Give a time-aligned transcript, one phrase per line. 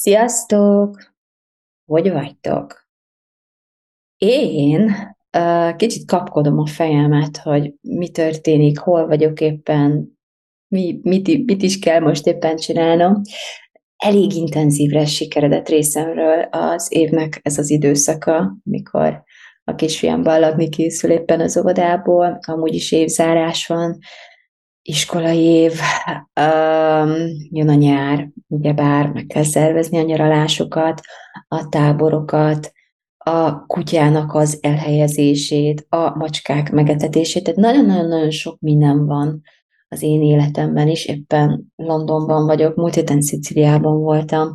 [0.00, 1.12] Sziasztok!
[1.84, 2.88] Hogy vagytok?
[4.16, 4.94] Én
[5.76, 10.18] kicsit kapkodom a fejemet, hogy mi történik, hol vagyok éppen,
[10.68, 13.20] mi, mit, mit is kell most éppen csinálnom.
[13.96, 19.22] Elég intenzívre sikeredett részemről az évnek ez az időszaka, mikor
[19.64, 23.98] a kisfiam balladni készül éppen az óvodából, amúgy is évzárás van,
[24.88, 25.72] iskolai év,
[26.40, 27.14] um,
[27.50, 31.00] jön a nyár, ugyebár meg kell szervezni a nyaralásokat,
[31.48, 32.72] a táborokat,
[33.16, 39.40] a kutyának az elhelyezését, a macskák megetetését, tehát nagyon-nagyon-nagyon sok minden van
[39.88, 44.54] az én életemben is, éppen Londonban vagyok, múlt héten Sziciliában voltam,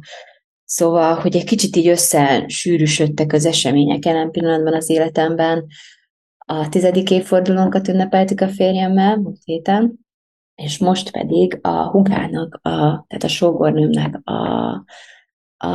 [0.66, 5.66] Szóval, hogy egy kicsit így összesűrűsödtek az események jelen pillanatban az életemben.
[6.38, 10.03] A tizedik évfordulónkat ünnepeltük a férjemmel múlt héten,
[10.56, 12.70] és most pedig a hugának, a,
[13.08, 14.84] tehát a sógornőmnek a,
[15.58, 15.68] a,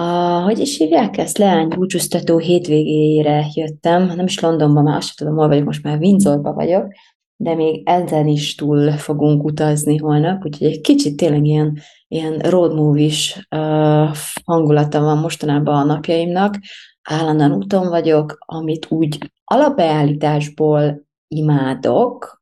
[0.43, 5.49] hogy is hívják ezt, leány búcsúztató hétvégére jöttem, nem is Londonban, már azt tudom, hol
[5.49, 6.93] vagyok, most már Windsorban vagyok,
[7.41, 12.75] de még ezen is túl fogunk utazni holnap, úgyhogy egy kicsit tényleg ilyen, ilyen road
[12.75, 16.59] movie-s uh, hangulata van mostanában a napjaimnak.
[17.03, 22.38] Állandóan úton vagyok, amit úgy alapbeállításból imádok,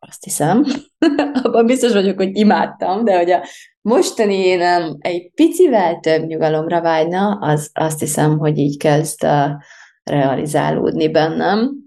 [0.00, 0.64] azt hiszem,
[1.42, 3.44] abban biztos vagyok, hogy imádtam, de hogy a
[3.80, 9.50] mostani énem egy picivel több nyugalomra vágyna, az azt hiszem, hogy így kezd uh,
[10.02, 11.86] realizálódni bennem.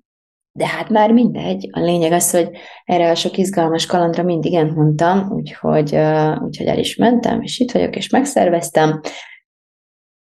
[0.53, 1.69] De hát már mindegy.
[1.71, 2.49] A lényeg az, hogy
[2.85, 7.59] erre a sok izgalmas kalandra mindig igen mondtam, úgyhogy, uh, úgyhogy el is mentem, és
[7.59, 9.01] itt vagyok, és megszerveztem.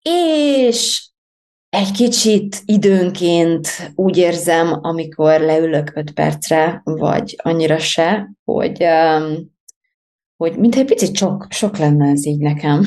[0.03, 1.10] És
[1.71, 9.53] egy kicsit időnként úgy érzem, amikor leülök öt percre, vagy annyira se, hogy, um,
[10.37, 12.85] hogy mintha egy picit sok, sok lenne ez így nekem.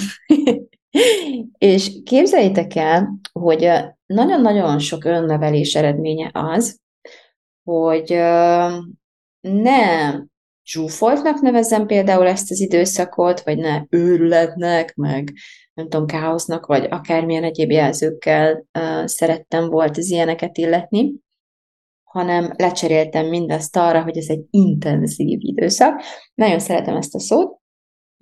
[1.57, 3.69] és képzeljétek el, hogy
[4.05, 6.79] nagyon-nagyon sok önnevelés eredménye az,
[7.63, 8.09] hogy
[9.41, 10.13] ne
[10.65, 15.33] zsúfoltnak nevezem például ezt az időszakot, vagy ne őrületnek, meg
[15.73, 21.13] nem tudom, káosznak, vagy akármilyen egyéb jelzőkkel uh, szerettem volt az ilyeneket illetni,
[22.03, 26.01] hanem lecseréltem mindezt arra, hogy ez egy intenzív időszak.
[26.33, 27.61] Nagyon szeretem ezt a szót,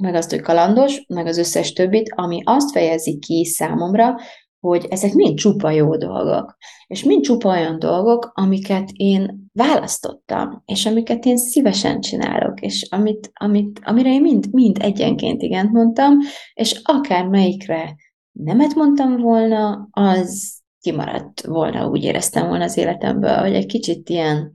[0.01, 4.15] meg azt, hogy kalandos, meg az összes többit, ami azt fejezi ki számomra,
[4.61, 6.57] hogy ezek mind csupa jó dolgok,
[6.87, 13.31] és mind csupa olyan dolgok, amiket én választottam, és amiket én szívesen csinálok, és amit,
[13.33, 16.17] amit, amire én mind, mind egyenként igent mondtam,
[16.53, 17.95] és akár melyikre
[18.31, 24.51] nemet mondtam volna, az kimaradt volna, úgy éreztem volna az életemből, hogy egy kicsit ilyen,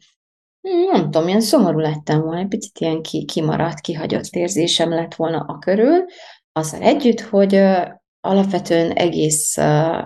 [0.93, 5.39] nem tudom, ilyen szomorú lettem volna, egy picit ilyen ki, kimaradt, kihagyott érzésem lett volna
[5.39, 6.05] a körül,
[6.53, 7.63] azzal együtt, hogy
[8.27, 9.57] alapvetően egész,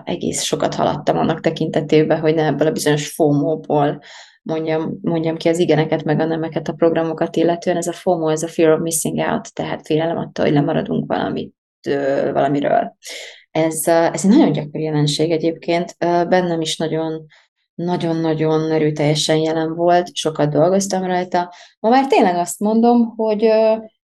[0.03, 4.01] egész sokat haladtam annak tekintetében, hogy ne ebből a bizonyos FOMO-ból
[4.41, 7.77] mondjam, mondjam ki az igeneket, meg a nemeket a programokat illetően.
[7.77, 11.55] Ez a FOMO, ez a Fear of Missing Out, tehát félelem attól, hogy lemaradunk valamit,
[12.33, 12.95] valamiről.
[13.51, 17.25] Ez, ez egy nagyon gyakori jelenség egyébként, bennem is nagyon
[17.75, 21.53] nagyon-nagyon erőteljesen jelen volt, sokat dolgoztam rajta.
[21.79, 23.47] Ma már tényleg azt mondom, hogy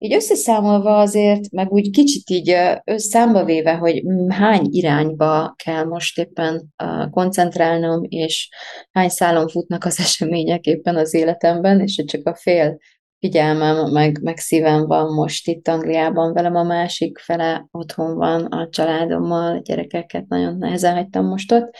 [0.03, 6.75] így összeszámolva azért, meg úgy kicsit így számba véve, hogy hány irányba kell most éppen
[7.11, 8.49] koncentrálnom, és
[8.91, 12.79] hány szálon futnak az események éppen az életemben, és hogy csak a fél
[13.19, 18.69] figyelmem, meg, meg szívem van most itt Angliában velem, a másik fele otthon van a
[18.69, 21.77] családommal, a gyerekeket nagyon nehezen hagytam most ott.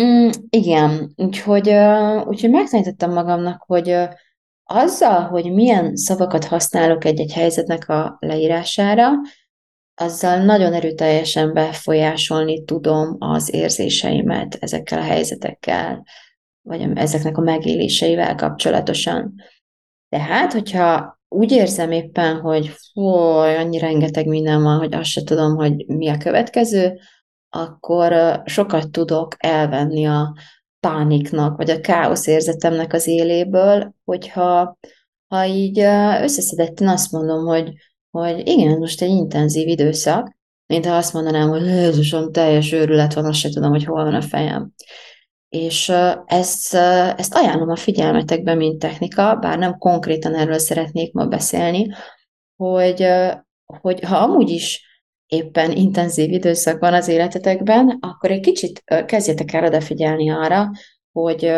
[0.00, 1.68] Mm, igen, úgyhogy,
[2.24, 4.08] úgyhogy megtanítottam magamnak, hogy
[4.64, 9.10] azzal, hogy milyen szavakat használok egy-egy helyzetnek a leírására,
[9.94, 16.04] azzal nagyon erőteljesen befolyásolni tudom az érzéseimet ezekkel a helyzetekkel,
[16.62, 19.34] vagy ezeknek a megéléseivel kapcsolatosan.
[20.08, 25.56] Tehát, hogyha úgy érzem éppen, hogy foly, annyi rengeteg minden van, hogy azt se tudom,
[25.56, 26.98] hogy mi a következő,
[27.48, 30.34] akkor sokat tudok elvenni a
[30.84, 34.78] pániknak, vagy a káosz érzetemnek az éléből, hogyha
[35.28, 35.78] ha így
[36.22, 37.72] összeszedetten azt mondom, hogy
[38.10, 40.36] hogy igen, most egy intenzív időszak,
[40.66, 44.14] mint ha azt mondanám, hogy Jézusom, teljes őrület van, azt se tudom, hogy hol van
[44.14, 44.72] a fejem.
[45.48, 45.92] És
[46.26, 46.74] ezt,
[47.16, 51.94] ezt ajánlom a figyelmetekbe, mint technika, bár nem konkrétan erről szeretnék ma beszélni,
[52.56, 53.06] hogy,
[53.64, 54.84] hogy ha amúgy is
[55.26, 60.70] éppen intenzív időszak van az életetekben, akkor egy kicsit kezdjetek el odafigyelni arra,
[61.12, 61.52] hogy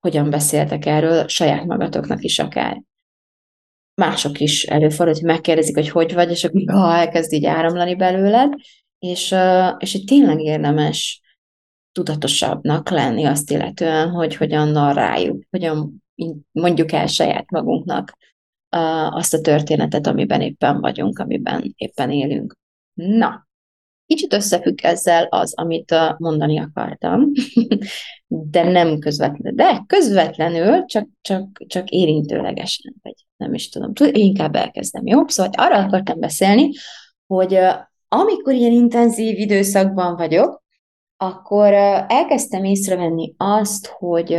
[0.00, 2.82] hogyan beszéltek erről saját magatoknak is akár.
[3.94, 8.52] Mások is előfordul, hogy megkérdezik, hogy hogy vagy, és akkor ha elkezd így áramlani belőled,
[8.98, 9.34] és,
[9.78, 11.20] és itt tényleg érdemes
[11.92, 16.04] tudatosabbnak lenni azt illetően, hogy hogyan narráljuk, hogyan
[16.52, 18.16] mondjuk el saját magunknak
[19.10, 22.57] azt a történetet, amiben éppen vagyunk, amiben éppen élünk.
[22.98, 23.48] Na,
[24.06, 27.32] kicsit összefügg ezzel az, amit mondani akartam,
[28.52, 35.06] de nem közvetlenül, de közvetlenül, csak, csak, csak érintőlegesen, vagy nem is tudom, inkább elkezdem,
[35.06, 35.28] jó?
[35.28, 36.70] Szóval arra akartam beszélni,
[37.26, 37.58] hogy
[38.08, 40.62] amikor ilyen intenzív időszakban vagyok,
[41.16, 41.72] akkor
[42.08, 44.38] elkezdtem észrevenni azt, hogy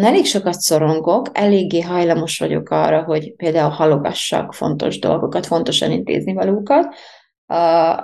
[0.00, 6.94] elég sokat szorongok, eléggé hajlamos vagyok arra, hogy például halogassak fontos dolgokat, fontosan intézni valókat.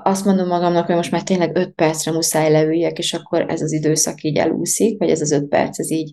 [0.03, 3.73] Azt mondom magamnak, hogy most már tényleg öt percre muszáj leüljek, és akkor ez az
[3.73, 6.12] időszak így elúszik, vagy ez az öt perc, ez így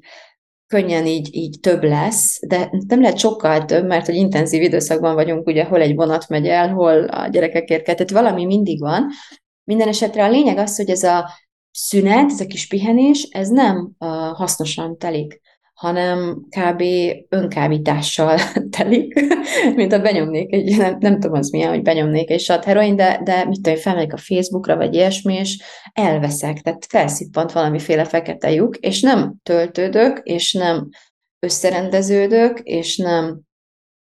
[0.68, 5.48] könnyen így, így több lesz, de nem lehet sokkal több, mert hogy intenzív időszakban vagyunk,
[5.48, 9.08] ugye hol egy vonat megy el, hol a gyerekek érkeznek, tehát valami mindig van,
[9.64, 11.30] minden esetre a lényeg az, hogy ez a
[11.74, 15.42] szünet, ez a kis pihenés, ez nem uh, hasznosan telik,
[15.74, 16.84] hanem kb.
[17.30, 18.40] önkábítással
[18.78, 19.14] telik,
[19.76, 23.22] mint ha benyomnék egy, nem, nem tudom az milyen, hogy benyomnék egy sat heroin, de,
[23.24, 25.62] de mit tudom, felmegyek a Facebookra, vagy ilyesmi, és
[25.94, 30.90] elveszek, tehát felszippant valamiféle fekete lyuk, és nem töltődök, és nem
[31.40, 33.42] összerendeződök, és nem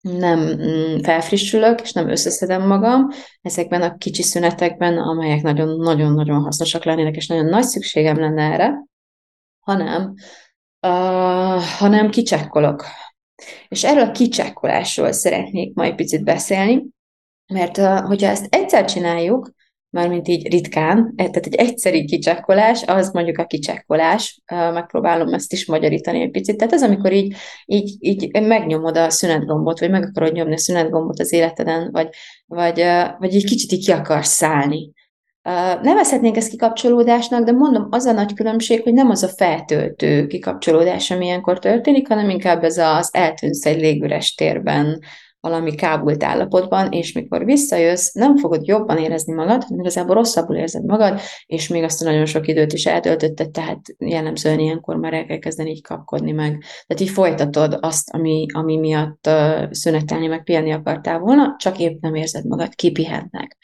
[0.03, 3.09] nem mm, felfrissülök, és nem összeszedem magam
[3.41, 8.85] ezekben a kicsi szünetekben, amelyek nagyon-nagyon-nagyon hasznosak lennének, és nagyon nagy szükségem lenne erre,
[9.61, 10.15] hanem,
[10.87, 12.85] uh, hanem kicsekkolok.
[13.69, 16.87] És erről a kicsekkolásról szeretnék majd picit beszélni,
[17.47, 19.51] mert uh, hogyha ezt egyszer csináljuk,
[19.93, 25.67] mármint így ritkán, e, tehát egy egyszeri kicsekkolás, az mondjuk a kicsekkolás, megpróbálom ezt is
[25.67, 27.35] magyarítani egy picit, tehát az, amikor így,
[27.67, 32.09] így, így megnyomod a szünetgombot, vagy meg akarod nyomni a szünetgombot az életeden, vagy,
[32.47, 32.85] vagy,
[33.19, 34.93] vagy egy kicsit így ki akarsz szállni.
[35.83, 41.11] Nevezhetnénk ezt kikapcsolódásnak, de mondom, az a nagy különbség, hogy nem az a feltöltő kikapcsolódás,
[41.11, 45.01] ami ilyenkor történik, hanem inkább ez az eltűnsz egy légüres térben,
[45.43, 50.85] valami kábult állapotban, és mikor visszajössz, nem fogod jobban érezni magad, hanem igazából rosszabbul érzed
[50.85, 55.25] magad, és még azt a nagyon sok időt is eltöltötted, tehát jellemzően ilyenkor már el
[55.25, 56.65] kell kezdeni így kapkodni meg.
[56.87, 62.01] Tehát így folytatod azt, ami, ami miatt uh, szünetelni, meg pihenni akartál volna, csak épp
[62.01, 63.57] nem érzed magad kipihentnek.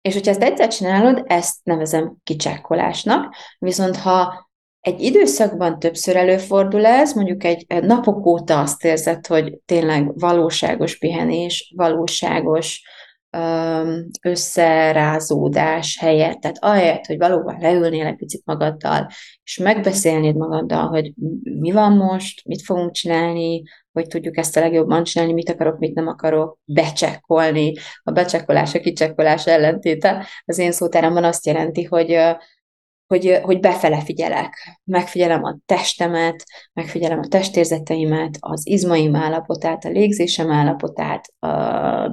[0.00, 4.49] És hogyha ezt egyszer csinálod, ezt nevezem kicsekkolásnak, viszont ha
[4.80, 11.72] egy időszakban többször előfordul ez, mondjuk egy napok óta azt érzed, hogy tényleg valóságos pihenés,
[11.76, 12.82] valóságos
[14.22, 19.08] összerázódás helyett, tehát ahelyett, hogy valóban leülnél egy picit magaddal,
[19.44, 21.12] és megbeszélnéd magaddal, hogy
[21.42, 23.62] mi van most, mit fogunk csinálni,
[23.92, 27.72] hogy tudjuk ezt a legjobban csinálni, mit akarok, mit nem akarok, becsekkolni.
[28.02, 32.18] A becsekkolás, a kicsekkolás ellentéte az én szótáramban azt jelenti, hogy
[33.10, 34.78] hogy, hogy befele figyelek.
[34.84, 41.32] Megfigyelem a testemet, megfigyelem a testérzeteimet, az izmaim állapotát, a légzésem állapotát,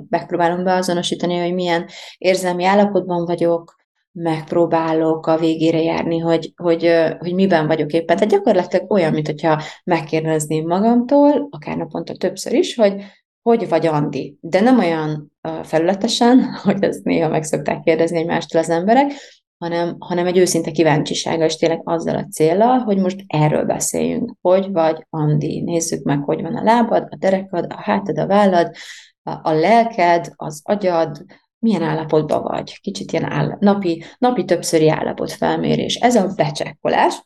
[0.09, 1.85] megpróbálom beazonosítani, hogy milyen
[2.17, 3.75] érzelmi állapotban vagyok,
[4.11, 8.15] megpróbálok a végére járni, hogy, hogy, hogy miben vagyok éppen.
[8.15, 13.03] Tehát gyakorlatilag olyan, mint hogyha megkérdezném magamtól, akár naponta többször is, hogy
[13.41, 14.37] hogy vagy Andi.
[14.41, 15.31] De nem olyan
[15.63, 19.11] felületesen, hogy ezt néha meg szokták kérdezni egymástól az emberek,
[19.57, 24.33] hanem, hanem egy őszinte kíváncsisága, és tényleg azzal a célral, hogy most erről beszéljünk.
[24.41, 25.61] Hogy vagy, Andi?
[25.61, 28.75] Nézzük meg, hogy van a lábad, a derekad, a hátad, a vállad,
[29.23, 31.25] a, a lelked, az agyad,
[31.59, 32.79] milyen állapotban vagy.
[32.81, 35.95] Kicsit ilyen áll, napi, napi többszöri állapot felmérés.
[35.95, 37.25] Ez a becsekkolás.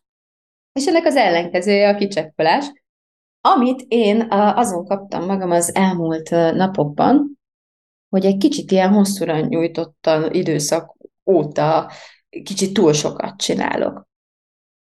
[0.74, 2.66] És ennek az ellenkezője a kicsekkolás,
[3.42, 7.40] amit én azon kaptam magam az elmúlt napokban,
[8.10, 10.96] hogy egy kicsit ilyen hosszúra nyújtottan időszak
[11.26, 11.92] óta
[12.44, 14.08] kicsit túl sokat csinálok.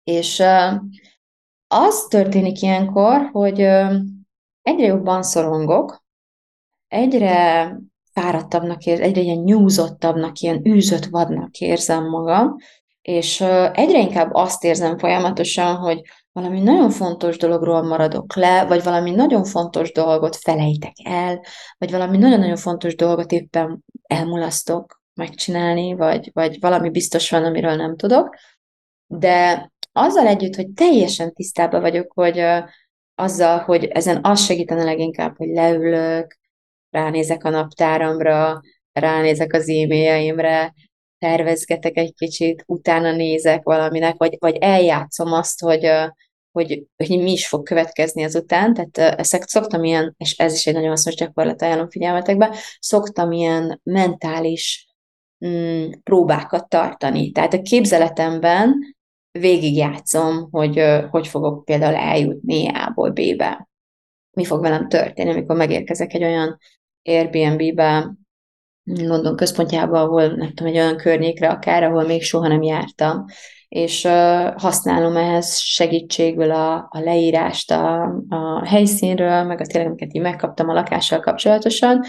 [0.04, 0.44] És
[1.68, 3.60] az történik ilyenkor, hogy
[4.62, 6.04] egyre jobban szorongok,
[6.88, 7.72] egyre
[8.12, 12.56] fáradtabbnak érzem, egyre ilyen nyúzottabbnak, ilyen űzött vadnak érzem magam,
[13.02, 13.42] És
[13.74, 19.44] egyre inkább azt érzem folyamatosan, hogy valami nagyon fontos dologról maradok le, vagy valami nagyon
[19.44, 21.42] fontos dolgot felejtek el,
[21.78, 27.96] vagy valami nagyon-nagyon fontos dolgot éppen elmulasztok megcsinálni, vagy, vagy valami biztos van, amiről nem
[27.96, 28.36] tudok.
[29.08, 32.63] De azzal együtt, hogy teljesen tisztában vagyok, hogy uh,
[33.15, 36.38] azzal, hogy ezen az segítene leginkább, hogy leülök,
[36.89, 40.74] ránézek a naptáramra, ránézek az e-mailjeimre,
[41.17, 45.89] tervezgetek egy kicsit, utána nézek valaminek, vagy, vagy eljátszom azt, hogy,
[46.51, 50.74] hogy, hogy mi is fog következni azután, tehát ezt szoktam ilyen, és ez is egy
[50.74, 54.88] nagyon hasznos gyakorlat, ajánlom figyelmetekbe, szoktam ilyen mentális
[55.47, 57.31] mm, próbákat tartani.
[57.31, 58.95] Tehát a képzeletemben
[59.39, 63.69] végigjátszom, hogy hogy fogok például eljutni A-ból B-be.
[64.31, 66.57] Mi fog velem történni, amikor megérkezek egy olyan
[67.03, 68.13] Airbnb-be,
[68.83, 73.25] London központjába, ahol nem tudom, egy olyan környékre akár, ahol még soha nem jártam,
[73.67, 80.13] és uh, használom ehhez segítségül a, a leírást a, a helyszínről, meg a tényleg, amiket
[80.13, 82.03] így megkaptam a lakással kapcsolatosan,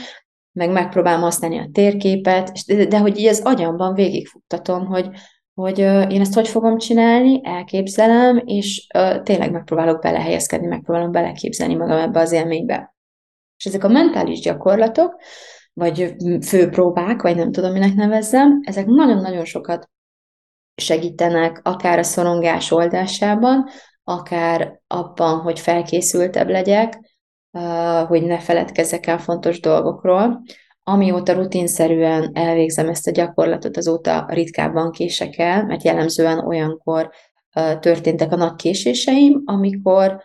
[0.55, 5.09] meg megpróbálom használni a térképet, de, de hogy így az agyamban végigfutatom, hogy,
[5.55, 11.99] hogy én ezt hogy fogom csinálni, elképzelem, és uh, tényleg megpróbálok belehelyezkedni, megpróbálom beleképzelni magam
[11.99, 12.95] ebbe az élménybe.
[13.57, 15.21] És ezek a mentális gyakorlatok,
[15.73, 16.15] vagy
[16.47, 19.91] főpróbák, vagy nem tudom, minek nevezzem, ezek nagyon-nagyon sokat
[20.75, 23.69] segítenek akár a szorongás oldásában,
[24.05, 27.14] akár abban, hogy felkészültebb legyek,
[28.07, 30.43] hogy ne feledkezzek el fontos dolgokról.
[30.83, 37.11] Amióta rutinszerűen elvégzem ezt a gyakorlatot, azóta ritkábban kések el, mert jellemzően olyankor
[37.81, 40.23] történtek a nagy késéseim, amikor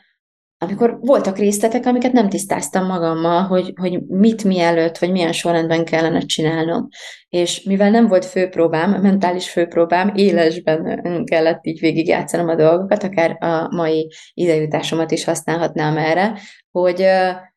[0.61, 6.19] amikor voltak részletek, amiket nem tisztáztam magammal, hogy, hogy mit mielőtt, vagy milyen sorrendben kellene
[6.19, 6.87] csinálnom.
[7.29, 13.75] És mivel nem volt főpróbám, mentális főpróbám, élesben kellett így végigjátszanom a dolgokat, akár a
[13.75, 16.39] mai idejutásomat is használhatnám erre,
[16.71, 17.05] hogy,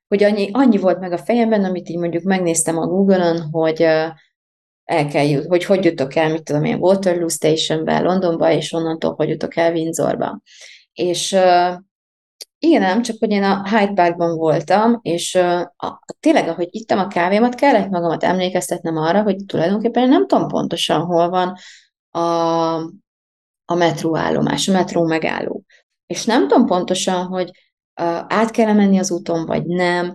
[0.09, 3.83] hogy annyi, annyi volt meg a fejemben, amit így mondjuk megnéztem a Google-on, hogy
[4.85, 9.15] el kell jut, hogy hogy jutok el, mit tudom én, Waterloo Stationbe, Londonba, és onnantól
[9.15, 10.41] hogy jutok el Windsorba.
[10.93, 11.37] És
[12.65, 16.99] igen, nem, csak hogy én a Hyde Parkban voltam, és uh, a, tényleg, ahogy ittam
[16.99, 21.57] a kávémat, kellett magamat emlékeztetnem arra, hogy tulajdonképpen nem tudom pontosan, hol van
[22.11, 22.21] a,
[23.65, 25.65] a metróállomás, a metró megálló.
[26.07, 27.51] És nem tudom pontosan, hogy
[28.01, 30.15] uh, át kell menni az úton, vagy nem,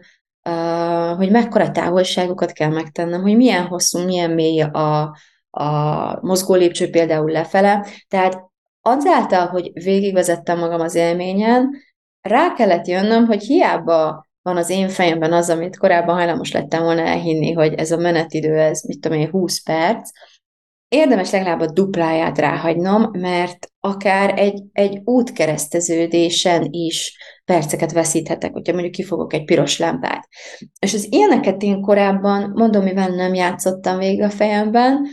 [0.49, 5.15] uh, hogy mekkora távolságokat kell megtennem, hogy milyen hosszú, milyen mély a,
[5.49, 7.85] a mozgó lépcső például lefele.
[8.07, 8.39] Tehát
[8.81, 11.85] azáltal, hogy végigvezettem magam az élményen,
[12.27, 17.01] rá kellett jönnöm, hogy hiába van az én fejemben az, amit korábban hajlamos lettem volna
[17.01, 20.09] elhinni, hogy ez a menetidő, ez mit tudom én, 20 perc,
[20.87, 28.93] érdemes legalább a dupláját ráhagynom, mert akár egy, egy útkereszteződésen is perceket veszíthetek, hogyha mondjuk
[28.93, 30.27] kifogok egy piros lámpát.
[30.79, 35.07] És az ilyeneket én korábban, mondom, mivel nem játszottam végig a fejemben,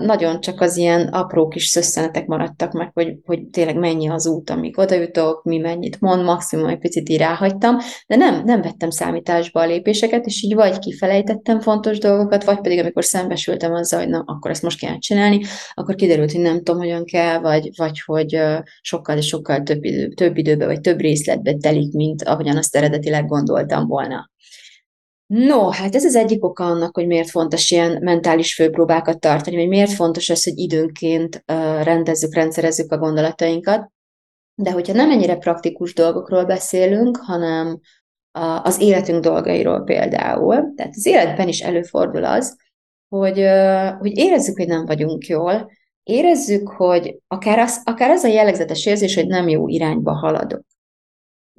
[0.00, 4.50] Nagyon csak az ilyen apró kis szösszenetek maradtak meg, hogy, hogy tényleg mennyi az út,
[4.50, 7.76] amíg oda jutok, mi mennyit mond, maximum egy picit így ráhagytam,
[8.06, 12.78] de nem, nem vettem számításba a lépéseket, és így vagy kifelejtettem fontos dolgokat, vagy pedig
[12.78, 15.40] amikor szembesültem azzal, hogy na, akkor ezt most kell csinálni,
[15.74, 18.40] akkor kiderült, hogy nem tudom, hogyan kell, vagy, vagy hogy
[18.80, 23.26] sokkal és sokkal több, idő, több időbe, vagy több részletbe telik, mint ahogyan azt eredetileg
[23.26, 24.29] gondoltam volna.
[25.30, 29.68] No, hát ez az egyik oka annak, hogy miért fontos ilyen mentális főpróbákat tartani, vagy
[29.68, 31.42] miért fontos az, hogy időnként
[31.82, 33.90] rendezzük, rendszerezzük a gondolatainkat.
[34.54, 37.80] De hogyha nem ennyire praktikus dolgokról beszélünk, hanem
[38.62, 42.56] az életünk dolgairól például, tehát az életben is előfordul az,
[43.08, 43.44] hogy,
[43.98, 45.70] hogy érezzük, hogy nem vagyunk jól,
[46.02, 50.64] érezzük, hogy akár az, akár az a jellegzetes érzés, hogy nem jó irányba haladok.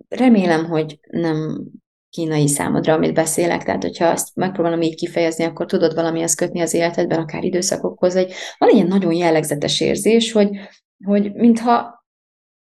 [0.10, 1.68] Remélem, hogy nem
[2.12, 6.74] kínai számodra, amit beszélek, tehát hogyha azt megpróbálom így kifejezni, akkor tudod valamihez kötni az
[6.74, 10.50] életedben, akár időszakokhoz, hogy van egy ilyen nagyon jellegzetes érzés, hogy,
[11.06, 12.06] hogy mintha,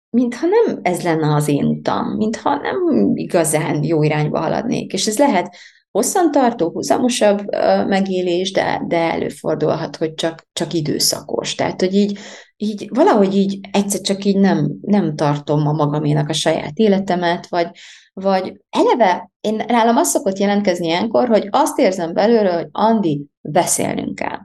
[0.10, 4.94] mintha nem ez lenne az én utam, mintha nem igazán jó irányba haladnék.
[4.94, 5.56] És ez lehet
[5.92, 7.46] hosszantartó, húzamosabb
[7.88, 11.56] megélés, de, de előfordulhat, hogy csak, csak időszakos.
[11.56, 12.20] Tehát, hogy így,
[12.62, 17.70] így valahogy így egyszer csak így nem, nem tartom a magaménak a saját életemet, vagy,
[18.14, 24.16] vagy eleve én nálam az szokott jelentkezni ilyenkor, hogy azt érzem belőle, hogy Andi, beszélnünk
[24.16, 24.40] kell.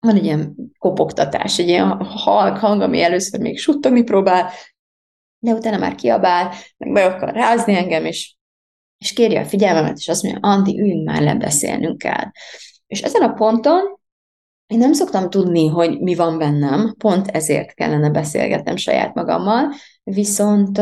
[0.00, 4.50] Van egy ilyen kopogtatás, egy ilyen halk hang, ami először még suttogni próbál,
[5.38, 8.36] de utána már kiabál, meg be akar rázni engem, és,
[8.98, 12.30] és kéri a figyelmemet, és azt mondja, Andi, üljünk már le, beszélnünk kell.
[12.86, 13.97] És ezen a ponton
[14.68, 19.72] én nem szoktam tudni, hogy mi van bennem, pont ezért kellene beszélgetnem saját magammal,
[20.02, 20.80] viszont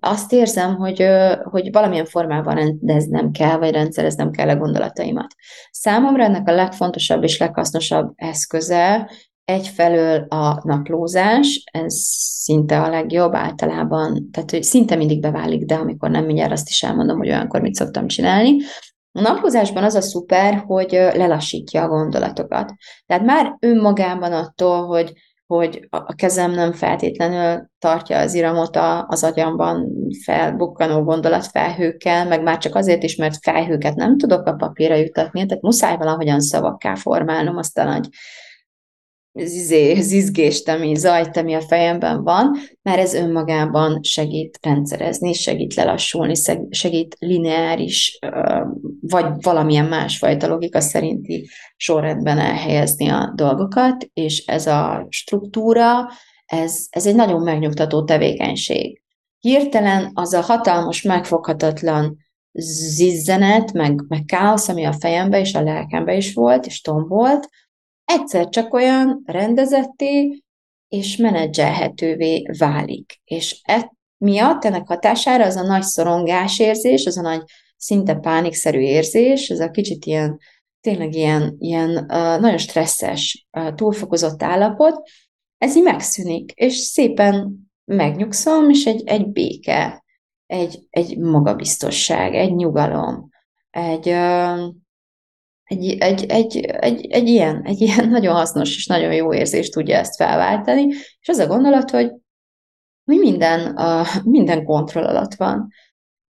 [0.00, 1.06] azt érzem, hogy,
[1.42, 5.34] hogy valamilyen formában rendeznem kell, vagy rendszereznem kell a gondolataimat.
[5.70, 9.10] Számomra ennek a legfontosabb és leghasznosabb eszköze
[9.44, 11.94] egyfelől a naplózás, ez
[12.42, 16.82] szinte a legjobb általában, tehát hogy szinte mindig beválik, de amikor nem mindjárt azt is
[16.82, 18.56] elmondom, hogy olyankor mit szoktam csinálni.
[19.16, 22.72] A naplózásban az a szuper, hogy lelassítja a gondolatokat.
[23.06, 25.12] Tehát már önmagában attól, hogy
[25.46, 29.92] hogy a kezem nem feltétlenül tartja az iramot az agyamban
[30.24, 35.62] felbukkanó gondolatfelhőkkel, meg már csak azért is, mert felhőket nem tudok a papírra jutatni, tehát
[35.62, 38.08] muszáj valahogyan szavakká formálnom azt a nagy
[39.34, 46.34] izé, zizgést, ami zajt, ami a fejemben van, mert ez önmagában segít rendszerezni, segít lelassulni,
[46.70, 48.18] segít lineáris,
[49.00, 56.08] vagy valamilyen másfajta logika szerinti sorrendben elhelyezni a dolgokat, és ez a struktúra,
[56.46, 59.02] ez, ez egy nagyon megnyugtató tevékenység.
[59.38, 62.16] Hirtelen az a hatalmas, megfoghatatlan
[62.96, 67.48] zizzenet, meg, meg káosz, ami a fejembe és a lelkembe is volt, és tombolt,
[68.04, 70.42] egyszer csak olyan rendezetté
[70.88, 73.20] és menedzselhetővé válik.
[73.24, 77.42] És e miatt ennek hatására az a nagy szorongás érzés, az a nagy
[77.76, 80.38] szinte pánikszerű érzés, ez a kicsit ilyen,
[80.80, 85.08] tényleg ilyen, ilyen uh, nagyon stresszes, túlfokozott állapot,
[85.58, 90.04] ez így megszűnik, és szépen megnyugszom, és egy, egy béke,
[90.46, 93.28] egy, egy magabiztosság, egy nyugalom,
[93.70, 94.74] egy, uh,
[95.64, 99.96] egy, egy, egy, egy, egy, ilyen, egy ilyen nagyon hasznos és nagyon jó érzést tudja
[99.96, 100.86] ezt felváltani,
[101.20, 102.12] és az a gondolat, hogy,
[103.04, 105.68] hogy minden, a, minden kontroll alatt van,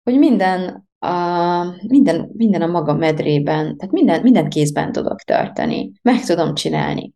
[0.04, 6.25] hogy minden a, minden, minden a maga medrében, tehát minden, minden kézben tudok tartani, meg
[6.25, 7.13] tudom csinálni.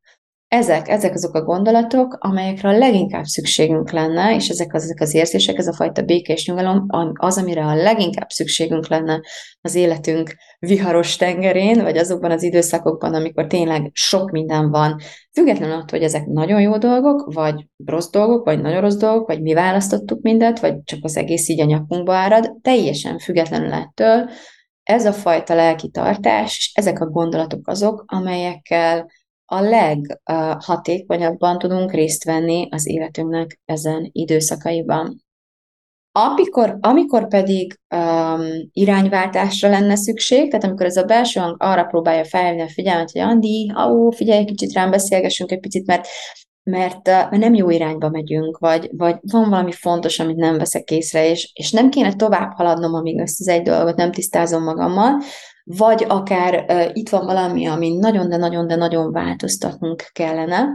[0.48, 5.14] Ezek, ezek azok a gondolatok, amelyekre a leginkább szükségünk lenne, és ezek az, ezek az
[5.14, 9.22] érzések, ez a fajta békés nyugalom, az, amire a leginkább szükségünk lenne
[9.62, 15.00] az életünk viharos tengerén, vagy azokban az időszakokban, amikor tényleg sok minden van,
[15.34, 19.42] függetlenül attól, hogy ezek nagyon jó dolgok, vagy rossz dolgok, vagy nagyon rossz dolgok, vagy
[19.42, 24.30] mi választottuk mindet, vagy csak az egész így a nyakunkba árad, teljesen függetlenül ettől,
[24.84, 29.08] ez a fajta lelki tartás, és ezek a gondolatok azok, amelyekkel
[29.50, 35.26] a leghatékonyabban tudunk részt venni az életünknek ezen időszakaiban.
[36.12, 42.26] Amikor, amikor pedig um, irányváltásra lenne szükség, tehát amikor ez a belső hang arra próbálja
[42.26, 46.08] felhívni a figyelmet, hogy Andi, ó, figyelj, kicsit rám beszélgessünk egy picit, mert,
[46.68, 51.30] mert, mert nem jó irányba megyünk, vagy, vagy van valami fontos, amit nem veszek észre,
[51.30, 55.22] és, és nem kéne tovább haladnom, amíg ezt az egy dolgot nem tisztázom magammal,
[55.64, 60.68] vagy akár uh, itt van valami, ami nagyon, de nagyon, de nagyon változtatnunk kellene,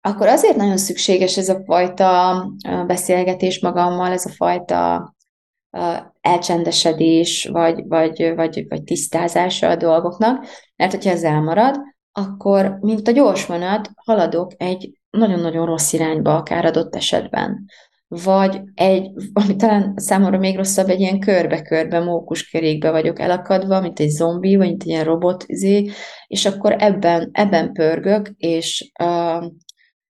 [0.00, 2.46] akkor azért nagyon szükséges ez a fajta
[2.86, 5.14] beszélgetés magammal, ez a fajta
[6.20, 11.80] elcsendesedés, vagy, vagy, vagy, vagy tisztázása a dolgoknak, mert hogyha ez elmarad,
[12.12, 17.64] akkor, mint a gyors vonat, haladok egy nagyon-nagyon rossz irányba, akár adott esetben.
[18.08, 24.08] Vagy egy, ami talán számomra még rosszabb, egy ilyen körbe-körbe, mókuskerékbe vagyok elakadva, mint egy
[24.08, 25.90] zombi, vagy mint egy ilyen robot, izé,
[26.26, 29.44] és akkor ebben, ebben pörgök, és, uh,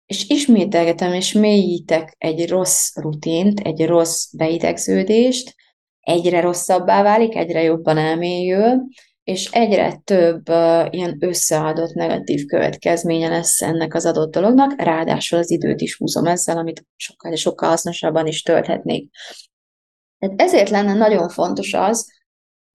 [0.06, 5.54] és ismételgetem, és mélyítek egy rossz rutint, egy rossz beidegződést,
[6.00, 8.82] egyre rosszabbá válik, egyre jobban elmélyül,
[9.24, 15.50] és egyre több uh, ilyen összeadott negatív következménye lesz ennek az adott dolognak, ráadásul az
[15.50, 19.10] időt is húzom ezzel, amit sokkal, sokkal hasznosabban is tölthetnék.
[20.18, 22.20] Tehát ezért lenne nagyon fontos az,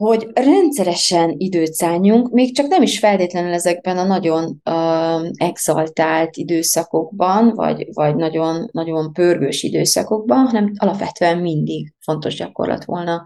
[0.03, 7.53] hogy rendszeresen időt szálljunk, még csak nem is feltétlenül ezekben a nagyon uh, exaltált időszakokban,
[7.53, 13.23] vagy, vagy nagyon, nagyon pörgős időszakokban, hanem alapvetően mindig fontos gyakorlat volna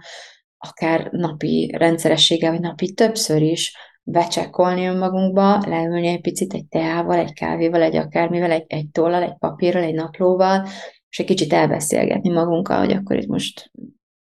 [0.70, 7.34] akár napi rendszerességgel, vagy napi többször is becsekkolni önmagunkba, leülni egy picit egy teával, egy
[7.34, 10.68] kávéval, egy akármivel, egy, egy tollal, egy papírral, egy naplóval,
[11.10, 13.72] és egy kicsit elbeszélgetni magunkkal, hogy akkor itt most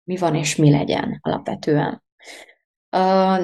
[0.04, 2.02] mi van és mi legyen alapvetően.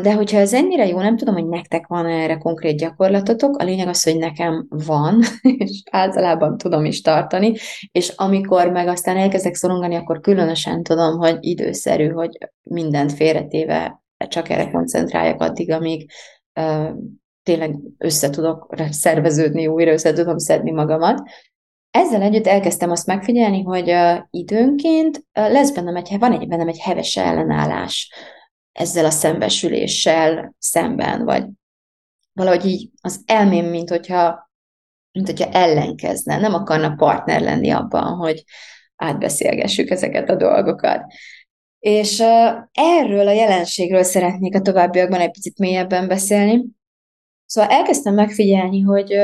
[0.02, 3.88] De hogyha ez ennyire jó, nem tudom, hogy nektek van erre konkrét gyakorlatotok, a lényeg
[3.88, 5.22] az, hogy nekem van,
[5.58, 7.54] és általában tudom is tartani,
[7.92, 14.48] és amikor meg aztán elkezdek szorongani, akkor különösen tudom, hogy időszerű, hogy mindent félretéve csak
[14.48, 16.10] erre koncentráljak addig, amíg
[17.42, 21.22] tényleg össze tudok szerveződni, újra össze tudom szedni magamat.
[21.90, 26.68] Ezzel együtt elkezdtem azt megfigyelni, hogy uh, időnként uh, lesz bennem egy, van egy bennem
[26.68, 28.12] egy heves ellenállás
[28.74, 31.44] ezzel a szembesüléssel szemben, vagy
[32.32, 34.50] valahogy így az elmém, mint hogyha,
[35.12, 38.44] mint hogyha ellenkezne, nem akarna partner lenni abban, hogy
[38.96, 41.02] átbeszélgessük ezeket a dolgokat.
[41.78, 42.20] És
[42.72, 46.64] erről a jelenségről szeretnék a továbbiakban egy picit mélyebben beszélni.
[47.46, 49.14] Szóval elkezdtem megfigyelni, hogy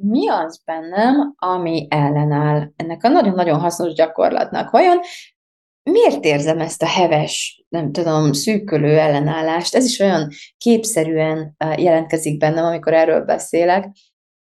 [0.00, 4.70] mi az bennem, ami ellenáll ennek a nagyon-nagyon hasznos gyakorlatnak.
[4.70, 5.00] Vajon
[5.90, 9.74] miért érzem ezt a heves, nem tudom, szűkölő ellenállást?
[9.74, 13.88] Ez is olyan képszerűen jelentkezik bennem, amikor erről beszélek.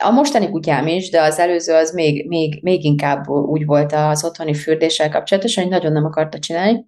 [0.05, 4.25] A mostani kutyám is, de az előző az még, még, még inkább úgy volt az
[4.25, 6.87] otthoni fürdéssel kapcsolatosan, hogy nagyon nem akarta csinálni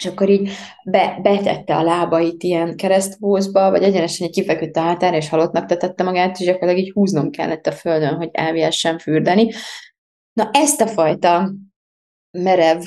[0.00, 0.50] és akkor így
[0.84, 6.02] be, betette a lábait ilyen keresztbózba, vagy egyenesen egy kifeküdt a hátára, és halottnak tetette
[6.02, 9.52] magát, és gyakorlatilag így húznom kellett a földön, hogy elvihessen fürdeni.
[10.32, 11.52] Na ezt a fajta
[12.30, 12.82] merev,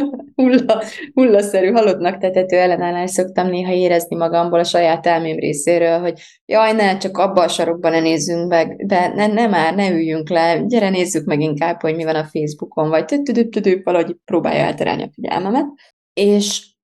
[0.34, 0.82] hulla,
[1.14, 6.96] hullaszerű, halottnak tetető ellenállást szoktam néha érezni magamból a saját elmém részéről, hogy jaj, ne,
[6.96, 10.88] csak abba a sarokban ne nézzünk meg, de ne, ne már, ne üljünk le, gyere
[10.88, 15.66] nézzük meg inkább, hogy mi van a Facebookon, vagy tüdüp valahogy próbálja elterelni a figyelmemet.
[16.12, 16.74] És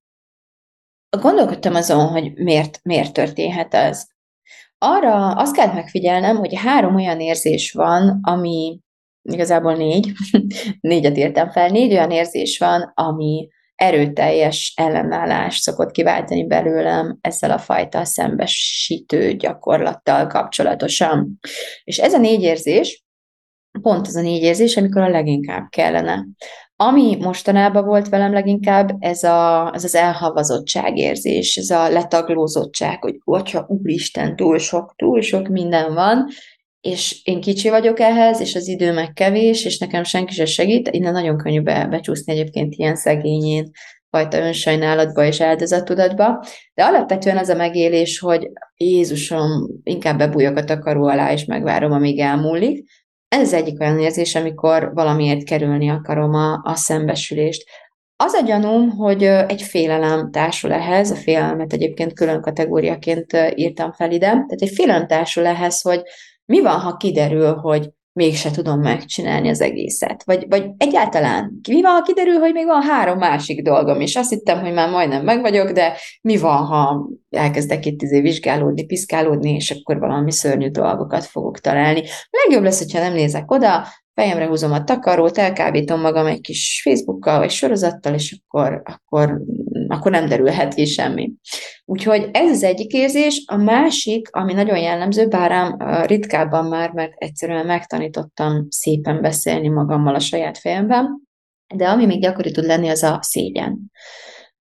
[1.21, 4.05] gondolkodtam azon, hogy miért, miért történhet ez.
[4.77, 8.79] Arra azt kellett megfigyelnem, hogy három olyan érzés van, ami
[9.31, 10.11] igazából négy,
[10.79, 17.57] négyet értem fel, négy olyan érzés van, ami erőteljes ellenállást szokott kiváltani belőlem ezzel a
[17.57, 21.39] fajta szembesítő gyakorlattal kapcsolatosan.
[21.83, 23.03] És ez a négy érzés,
[23.81, 26.25] pont az a négy érzés, amikor a leginkább kellene.
[26.75, 33.19] Ami mostanában volt velem leginkább, ez, a, ez az elhavazottság érzés, ez a letaglózottság, hogy
[33.23, 36.27] hogyha úristen, túl sok, túl sok minden van,
[36.83, 40.89] és én kicsi vagyok ehhez, és az idő meg kevés, és nekem senki se segít,
[40.91, 43.71] innen nagyon könnyű be, becsúszni egyébként ilyen szegényén,
[44.09, 46.43] fajta önsajnálatba és áldozatudatba,
[46.73, 52.19] de alapvetően az a megélés, hogy Jézusom, inkább bebújok a takaró alá, és megvárom, amíg
[52.19, 52.85] elmúlik,
[53.27, 57.63] ez az egyik olyan érzés, amikor valamiért kerülni akarom a, a szembesülést.
[58.15, 64.11] Az a gyanúm, hogy egy félelem társul ehhez, a félelmet egyébként külön kategóriaként írtam fel
[64.11, 66.01] ide, tehát egy félelem társul ehhez, hogy
[66.53, 70.23] mi van, ha kiderül, hogy mégse tudom megcsinálni az egészet.
[70.23, 74.15] Vagy, vagy egyáltalán, mi van, ha kiderül, hogy még van három másik dolgom is.
[74.15, 78.85] Azt hittem, hogy már majdnem meg vagyok, de mi van, ha elkezdek itt izé vizsgálódni,
[78.85, 82.03] piszkálódni, és akkor valami szörnyű dolgokat fogok találni.
[82.29, 87.39] Legjobb lesz, hogyha nem nézek oda, fejemre húzom a takarót, elkábítom magam egy kis Facebookkal
[87.39, 89.41] vagy sorozattal, és akkor, akkor,
[89.87, 91.31] akkor nem derülhet ki semmi.
[91.85, 97.13] Úgyhogy ez az egyik érzés, a másik, ami nagyon jellemző, bár rám ritkábban már, mert
[97.15, 101.21] egyszerűen megtanítottam szépen beszélni magammal a saját fejemben,
[101.75, 103.91] de ami még gyakori tud lenni, az a szégyen.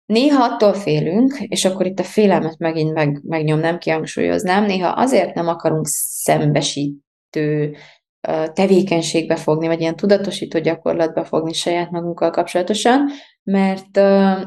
[0.07, 5.49] Néha attól félünk, és akkor itt a félelmet megint meg, megnyomnám, kihangsúlyoznám, néha azért nem
[5.49, 5.87] akarunk
[6.23, 7.77] szembesítő
[8.53, 13.11] tevékenységbe fogni, vagy ilyen tudatosító gyakorlatba fogni saját magunkkal kapcsolatosan,
[13.43, 13.97] mert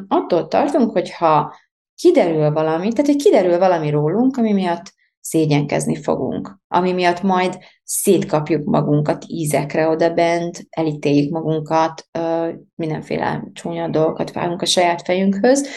[0.07, 1.55] attól tartunk, hogyha
[1.95, 8.63] kiderül valami, tehát hogy kiderül valami rólunk, ami miatt szégyenkezni fogunk, ami miatt majd szétkapjuk
[8.63, 12.07] magunkat ízekre oda bent, elítéljük magunkat,
[12.75, 15.67] mindenféle csúnya dolgokat vágunk a saját fejünkhöz,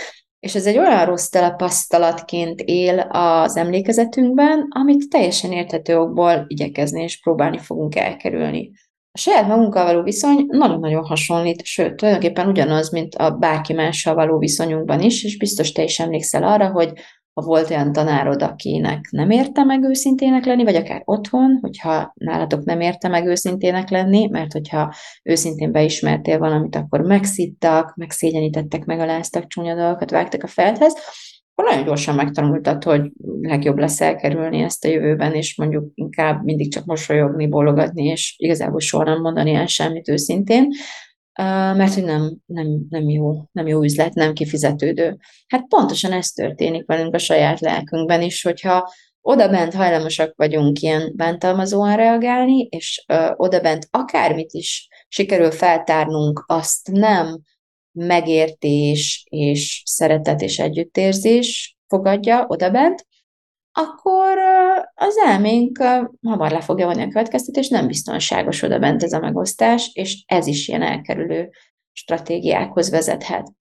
[0.40, 7.20] és ez egy olyan rossz tapasztalatként él az emlékezetünkben, amit teljesen érthető okból igyekezni és
[7.20, 8.70] próbálni fogunk elkerülni.
[9.12, 14.38] A saját magunkkal való viszony nagyon-nagyon hasonlít, sőt, tulajdonképpen ugyanaz, mint a bárki mással való
[14.38, 16.92] viszonyunkban is, és biztos te is emlékszel arra, hogy
[17.36, 22.64] ha volt olyan tanárod, akinek nem érte meg őszintének lenni, vagy akár otthon, hogyha nálatok
[22.64, 29.74] nem érte meg őszintének lenni, mert hogyha őszintén beismertél valamit, akkor megszittak, megszégyenítettek, megaláztak, csúnya
[29.74, 30.94] dolgokat vágtak a feldhez,
[31.54, 36.72] akkor nagyon gyorsan megtanultad, hogy legjobb lesz elkerülni ezt a jövőben, és mondjuk inkább mindig
[36.72, 40.68] csak mosolyogni, bólogatni, és igazából soha nem mondani el semmit őszintén,
[41.42, 45.16] mert hogy nem, nem, nem, jó, nem jó üzlet, nem kifizetődő.
[45.46, 51.12] Hát pontosan ez történik velünk a saját lelkünkben is, hogyha oda bent hajlamosak vagyunk ilyen
[51.16, 53.04] bántalmazóan reagálni, és
[53.36, 57.40] oda bent akármit is sikerül feltárnunk, azt nem
[57.92, 63.06] megértés és szeretet és együttérzés fogadja oda bent,
[63.78, 64.38] akkor
[64.94, 65.78] az elménk
[66.22, 70.46] hamar le fogja vonni a következtetés, nem biztonságos oda bent ez a megosztás, és ez
[70.46, 71.50] is ilyen elkerülő
[71.92, 73.52] stratégiákhoz vezethet.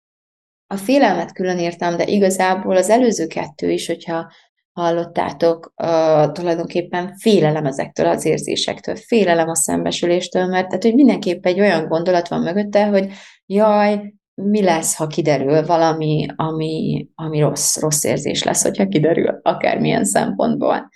[0.68, 4.32] A félelmet külön írtam, de igazából az előző kettő is, hogyha
[4.72, 11.60] hallottátok, uh, tulajdonképpen félelem ezektől az érzésektől, félelem a szembesüléstől, mert tehát, hogy mindenképp egy
[11.60, 13.12] olyan gondolat van mögötte, hogy
[13.46, 20.06] jaj, mi lesz, ha kiderül valami, ami, ami rossz, rossz érzés lesz, hogyha kiderül akármilyen
[20.06, 20.90] szempontból.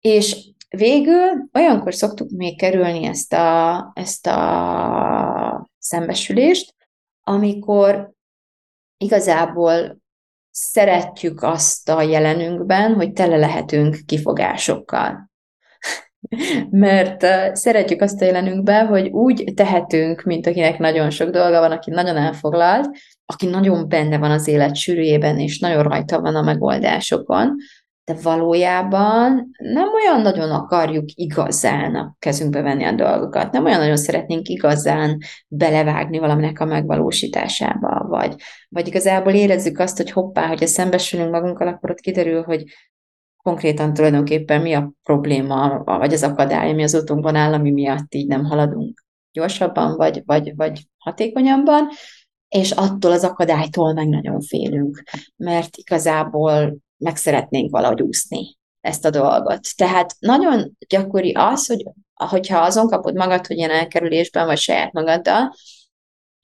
[0.00, 6.74] És végül olyankor szoktuk még kerülni ezt a, ezt a szembesülést,
[7.20, 8.12] amikor
[8.96, 10.00] igazából
[10.50, 15.31] szeretjük azt a jelenünkben, hogy tele lehetünk kifogásokkal.
[16.70, 21.90] Mert szeretjük azt a jelenünkben, hogy úgy tehetünk, mint akinek nagyon sok dolga van, aki
[21.90, 22.88] nagyon elfoglalt,
[23.26, 27.56] aki nagyon benne van az élet sűrűjében, és nagyon rajta van a megoldásokon,
[28.04, 33.96] de valójában nem olyan nagyon akarjuk igazán a kezünkbe venni a dolgokat, nem olyan nagyon
[33.96, 38.34] szeretnénk igazán belevágni valaminek a megvalósításába, vagy,
[38.68, 42.64] vagy igazából érezzük azt, hogy hoppá, hogyha szembesülünk magunkkal, akkor ott kiderül, hogy
[43.42, 48.26] konkrétan tulajdonképpen mi a probléma, vagy az akadály, ami az utunkban áll, ami miatt így
[48.26, 51.88] nem haladunk gyorsabban, vagy, vagy, vagy hatékonyabban,
[52.48, 55.02] és attól az akadálytól meg nagyon félünk,
[55.36, 59.76] mert igazából meg szeretnénk valahogy úszni ezt a dolgot.
[59.76, 65.54] Tehát nagyon gyakori az, hogy hogyha azon kapod magad, hogy ilyen elkerülésben vagy saját magaddal,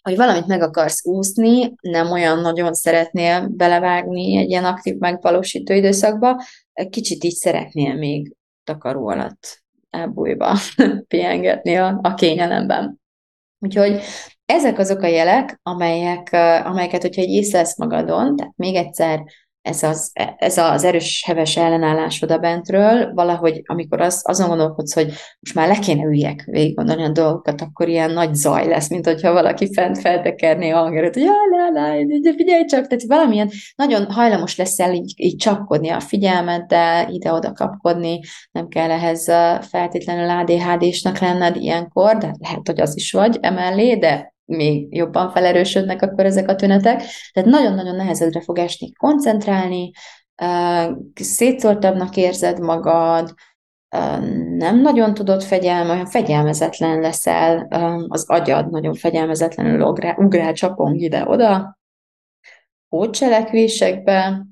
[0.08, 6.42] hogy valamit meg akarsz úszni, nem olyan nagyon szeretnél belevágni egy ilyen aktív megvalósító időszakba,
[6.90, 10.56] kicsit így szeretnél még takaró alatt elbújva
[11.08, 13.00] pihengetni a, a kényelemben.
[13.58, 14.00] Úgyhogy
[14.44, 16.32] ezek azok a jelek, amelyek,
[16.64, 19.22] amelyeket, hogyha egy észlelsz magadon, tehát még egyszer
[19.62, 25.06] ez az, ez az erős, heves ellenállás oda bentről, valahogy amikor az, azon gondolkodsz, hogy
[25.40, 29.06] most már le kéne üljek végig gondolni a dolgokat, akkor ilyen nagy zaj lesz, mint
[29.06, 31.94] hogyha valaki fent feltekerné a hangerőt, hogy lá, lá,
[32.36, 38.20] figyelj csak, tehát valamilyen nagyon hajlamos leszel így, így csapkodni a figyelmeddel, ide-oda kapkodni,
[38.52, 39.24] nem kell ehhez
[39.68, 46.02] feltétlenül ADHD-snak lenned ilyenkor, de lehet, hogy az is vagy emellé, de még jobban felerősödnek
[46.02, 47.02] akkor ezek a tünetek.
[47.32, 49.90] Tehát nagyon-nagyon nehezedre fog esni koncentrálni,
[51.14, 53.34] szétszórtabbnak érzed magad,
[54.56, 57.66] nem nagyon tudod fegyelme, olyan fegyelmezetlen leszel,
[58.08, 61.78] az agyad nagyon fegyelmezetlenül ugrál, ugrál csapong ide-oda,
[62.88, 64.46] pótcselekvésekbe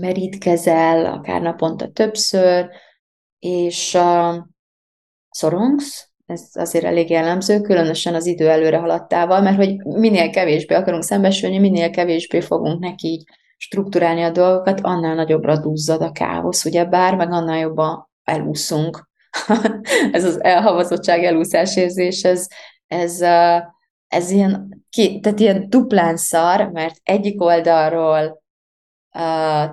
[0.00, 2.68] merítkezel, akár naponta többször,
[3.38, 4.36] és uh,
[5.30, 11.02] szorongsz, ez azért elég jellemző, különösen az idő előre haladtával, mert hogy minél kevésbé akarunk
[11.02, 13.24] szembesülni, minél kevésbé fogunk neki így
[13.56, 19.08] strukturálni a dolgokat, annál nagyobbra duzzad a káosz, ugye bár, meg annál jobban elúszunk.
[20.12, 22.46] ez az elhavazottság, elúszás érzés, ez,
[22.86, 23.20] ez,
[24.08, 24.84] ez ilyen,
[25.20, 28.41] tehát ilyen duplán szar, mert egyik oldalról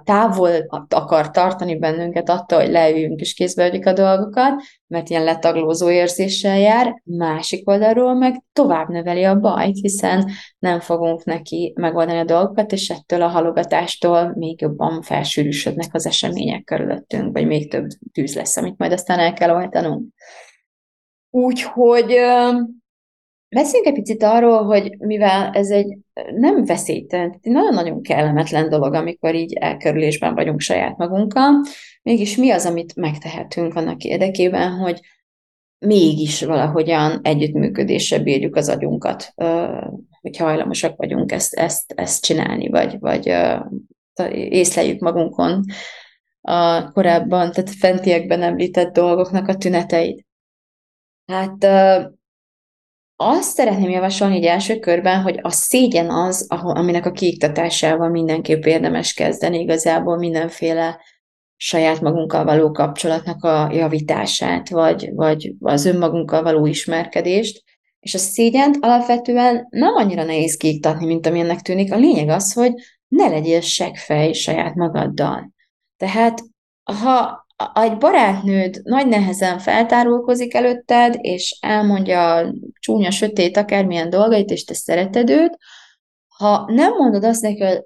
[0.04, 0.52] távol
[0.90, 6.60] akar tartani bennünket attól, hogy leüljünk és kézbe vegyük a dolgokat, mert ilyen letaglózó érzéssel
[6.60, 12.72] jár, másik oldalról meg tovább neveli a bajt, hiszen nem fogunk neki megoldani a dolgokat,
[12.72, 18.58] és ettől a halogatástól még jobban felsűrűsödnek az események körülöttünk, vagy még több tűz lesz,
[18.58, 20.14] amit majd aztán el kell oltanunk.
[21.30, 22.16] Úgyhogy
[23.50, 25.98] Beszéljünk egy picit arról, hogy mivel ez egy
[26.32, 31.64] nem veszélytelen, nagyon-nagyon kellemetlen dolog, amikor így elkerülésben vagyunk saját magunkkal,
[32.02, 35.00] mégis mi az, amit megtehetünk annak érdekében, hogy
[35.86, 39.34] mégis valahogyan együttműködésre bírjuk az agyunkat,
[40.22, 43.34] hogy hajlamosak vagyunk ezt, ezt, ezt csinálni, vagy, vagy
[44.34, 45.64] észleljük magunkon
[46.42, 50.26] a korábban, tehát fentiekben említett dolgoknak a tüneteit.
[51.26, 51.68] Hát
[53.22, 58.64] azt szeretném javasolni egy első körben, hogy a szégyen az, ahol, aminek a kiiktatásával mindenképp
[58.64, 61.00] érdemes kezdeni igazából mindenféle
[61.56, 67.64] saját magunkkal való kapcsolatnak a javítását, vagy, vagy az önmagunkkal való ismerkedést,
[68.00, 71.94] és a szégyent alapvetően nem annyira nehéz kiiktatni, mint amilyennek tűnik.
[71.94, 72.74] A lényeg az, hogy
[73.08, 75.52] ne legyél seggfej saját magaddal.
[75.98, 76.40] Tehát
[76.84, 84.64] ha egy barátnőd nagy nehezen feltárulkozik előtted, és elmondja a csúnya, sötét, akármilyen dolgait, és
[84.64, 85.58] te szereted őt,
[86.38, 87.84] ha nem mondod azt neki, hogy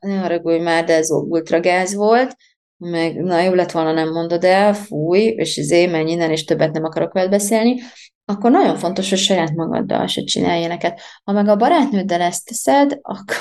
[0.00, 2.36] ne haragudj már, de ez ultragáz volt,
[2.76, 6.72] meg na jó lett volna nem mondod el, fúj, és izé, menj innen, és többet
[6.72, 7.80] nem akarok veled beszélni,
[8.24, 11.00] akkor nagyon fontos, hogy saját magaddal se csinálj ilyeneket.
[11.24, 13.36] Ha meg a barátnőddel ezt teszed, akkor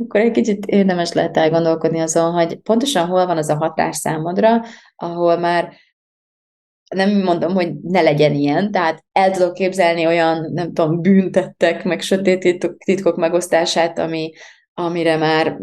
[0.00, 4.62] akkor egy kicsit érdemes lehet elgondolkodni azon, hogy pontosan hol van az a hatás számodra,
[4.96, 5.72] ahol már
[6.94, 12.00] nem mondom, hogy ne legyen ilyen, tehát el tudok képzelni olyan, nem tudom, büntettek, meg
[12.00, 14.32] sötét titkok megosztását, ami,
[14.74, 15.56] amire már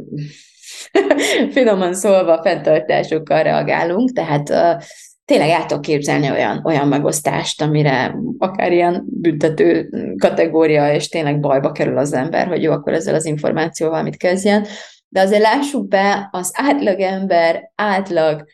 [1.53, 4.49] finoman szólva fenntartásokkal reagálunk, tehát
[5.29, 11.71] tényleg el tudok képzelni olyan, olyan megosztást, amire akár ilyen büntető kategória, és tényleg bajba
[11.71, 14.65] kerül az ember, hogy jó, akkor ezzel az információval mit kezdjen.
[15.09, 18.45] De azért lássuk be, az átlag ember átlag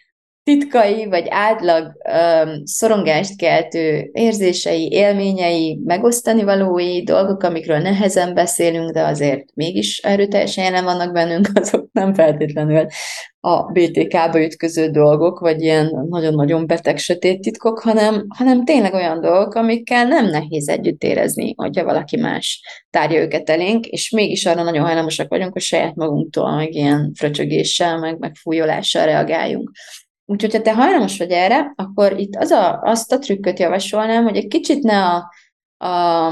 [0.46, 9.02] titkai, vagy átlag um, szorongást keltő érzései, élményei, megosztani valói, dolgok, amikről nehezen beszélünk, de
[9.02, 12.86] azért mégis erőteljesen jelen vannak bennünk, azok nem feltétlenül
[13.40, 19.54] a BTK-ba ütköző dolgok, vagy ilyen nagyon-nagyon beteg sötét titkok, hanem, hanem tényleg olyan dolgok,
[19.54, 24.86] amikkel nem nehéz együtt érezni, hogyha valaki más tárja őket elénk, és mégis arra nagyon
[24.86, 29.72] hajlamosak vagyunk, hogy saját magunktól, meg ilyen fröcsögéssel, meg, meg fújolással reagáljunk.
[30.26, 34.38] Úgyhogy, ha te hajlamos vagy erre, akkor itt az a, azt a trükköt javasolnám, hogy
[34.38, 35.32] egy kicsit ne a,
[35.86, 36.32] a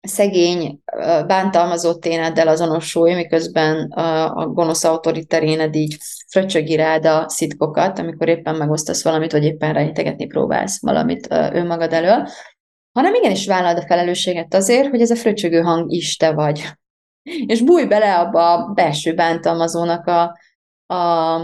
[0.00, 0.80] szegény,
[1.26, 5.96] bántalmazott éneddel azonosulj, miközben a, a gonosz autoriteréned így
[6.28, 12.28] fröcsögi rád a szitkokat, amikor éppen megosztasz valamit, vagy éppen rejtegetni próbálsz valamit önmagad elől,
[12.92, 16.64] hanem igenis vállald a felelősséget azért, hogy ez a fröcsögő hang is te vagy.
[17.22, 20.38] És bújj bele abba a belső bántalmazónak a,
[20.94, 21.40] a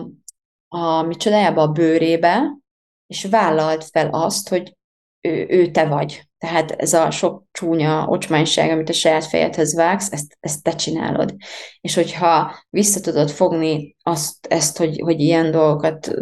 [0.74, 2.58] a micsodájába, a bőrébe,
[3.06, 4.76] és vállalt fel azt, hogy
[5.20, 6.28] ő, ő te vagy.
[6.38, 11.34] Tehát ez a sok csúnya ocsmányság, amit a saját fejedhez vágsz, ezt, ezt te csinálod.
[11.80, 16.14] És hogyha vissza tudod fogni azt, ezt, hogy, hogy ilyen dolgokat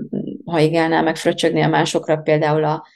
[0.45, 2.87] haigálnál meg fröcsögnél másokra, például a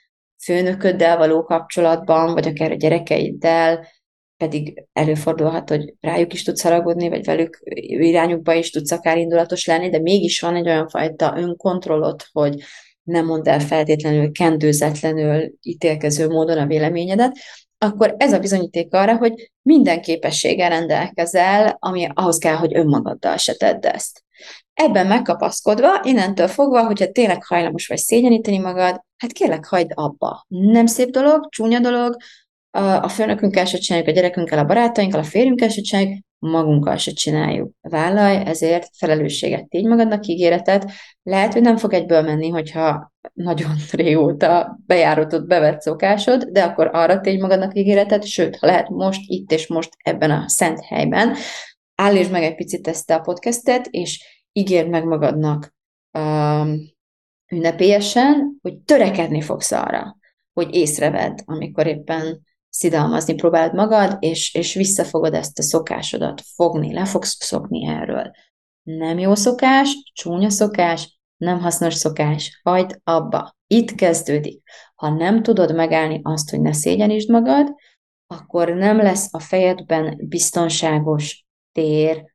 [0.43, 3.87] főnököddel való kapcsolatban, vagy akár a gyerekeiddel,
[4.37, 9.91] pedig előfordulhat, hogy rájuk is tudsz haragudni, vagy velük irányukba is tudsz akár indulatos lenni,
[9.91, 12.63] de mégis van egy olyan fajta önkontrollot, hogy
[13.03, 17.37] nem mondd el feltétlenül kendőzetlenül ítélkező módon a véleményedet,
[17.79, 23.55] akkor ez a bizonyíték arra, hogy minden képességgel rendelkezel, ami ahhoz kell, hogy önmagaddal se
[23.55, 24.25] tedd ezt.
[24.75, 30.45] Ebben megkapaszkodva, innentől fogva, hogyha tényleg hajlamos vagy szégyeníteni magad, hát kérlek, hagyd abba.
[30.49, 32.17] Nem szép dolog, csúnya dolog,
[32.77, 37.73] a főnökünkkel se csináljuk, a gyerekünkkel, a barátainkkal, a férjünkkel se csináljuk, magunkkal se csináljuk.
[37.81, 40.91] Vállalj ezért felelősséget, tégy magadnak ígéretet.
[41.23, 47.21] Lehet, hogy nem fog egyből menni, hogyha nagyon régóta bejáratott, bevett szokásod, de akkor arra
[47.21, 51.37] tégy magadnak ígéretet, sőt, ha lehet most, itt és most ebben a szent helyben,
[51.95, 55.75] állítsd meg egy picit ezt a podcastet, és ígérd meg magadnak
[56.19, 56.95] um,
[57.53, 60.17] ünnepélyesen, hogy törekedni fogsz arra,
[60.53, 62.45] hogy észrevedd, amikor éppen
[62.77, 68.31] szidalmazni próbálod magad, és, és visszafogod ezt a szokásodat fogni, le fogsz szokni erről.
[68.83, 73.57] Nem jó szokás, csúnya szokás, nem hasznos szokás, hagyd abba.
[73.67, 74.63] Itt kezdődik.
[74.95, 77.75] Ha nem tudod megállni azt, hogy ne szégyenítsd magad,
[78.27, 82.35] akkor nem lesz a fejedben biztonságos tér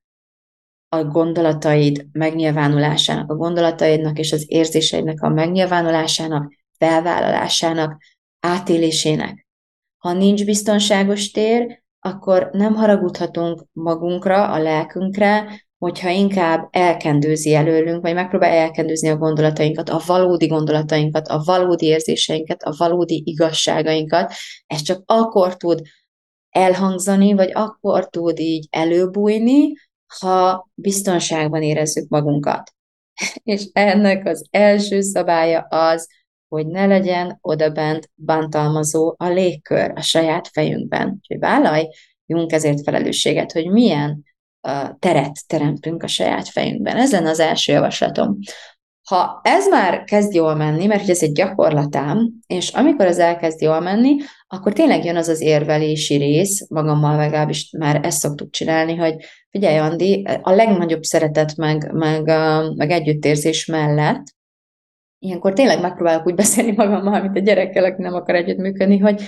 [0.87, 8.01] a gondolataid megnyilvánulásának, a gondolataidnak és az érzéseidnek a megnyilvánulásának, felvállalásának,
[8.39, 9.40] átélésének.
[10.01, 18.13] Ha nincs biztonságos tér, akkor nem haragudhatunk magunkra, a lelkünkre, hogyha inkább elkendőzi előlünk, vagy
[18.13, 24.33] megpróbál elkendőzni a gondolatainkat, a valódi gondolatainkat, a valódi érzéseinket, a valódi igazságainkat,
[24.67, 25.81] ez csak akkor tud
[26.49, 29.73] elhangzani, vagy akkor tud így előbújni,
[30.19, 32.71] ha biztonságban érezzük magunkat.
[33.43, 36.07] És ennek az első szabálya az,
[36.51, 41.17] hogy ne legyen odabent bántalmazó a légkör a saját fejünkben.
[41.17, 44.23] Úgyhogy vállaljunk ezért felelősséget, hogy milyen
[44.67, 46.97] uh, teret teremtünk a saját fejünkben.
[46.97, 48.37] Ez lenne az első javaslatom.
[49.07, 53.79] Ha ez már kezd jól menni, mert ez egy gyakorlatám, és amikor ez elkezd jól
[53.79, 54.15] menni,
[54.47, 59.15] akkor tényleg jön az az érvelési rész, magammal legalábbis már ezt szoktuk csinálni, hogy
[59.49, 62.23] figyelj, Andi, a legnagyobb szeretet meg, meg,
[62.75, 64.23] meg együttérzés mellett
[65.21, 69.21] ilyenkor tényleg megpróbálok úgy beszélni magammal, mint a gyerekkel, aki nem akar együttműködni, hogy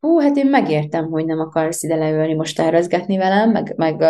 [0.00, 4.04] hú, hát én megértem, hogy nem akarsz ide leülni most tervezgetni velem, meg, meg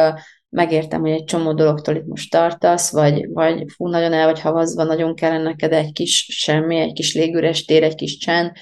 [0.49, 4.85] megértem, hogy egy csomó dologtól itt most tartasz, vagy, vagy fú, nagyon el vagy havazva,
[4.85, 8.53] nagyon kellene neked egy kis semmi, egy kis légüres tér, egy kis csend.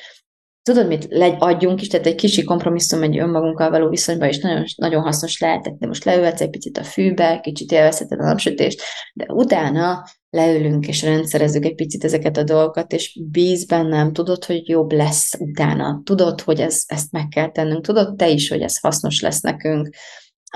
[0.62, 4.64] Tudod, mit legy, adjunk is, tehát egy kicsi kompromisszum egy önmagunkkal való viszonyban is nagyon,
[4.76, 8.82] nagyon hasznos lehet, de most leülhetsz egy picit a fűbe, kicsit élvezheted a napsütést,
[9.14, 10.04] de utána
[10.34, 15.34] leülünk és rendszerezzük egy picit ezeket a dolgokat, és bíz bennem, tudod, hogy jobb lesz
[15.38, 19.40] utána, tudod, hogy ez, ezt meg kell tennünk, tudod te is, hogy ez hasznos lesz
[19.40, 19.94] nekünk.